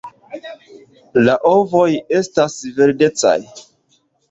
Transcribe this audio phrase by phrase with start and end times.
[1.27, 1.85] La ovoj
[2.21, 3.37] estas verdecaj.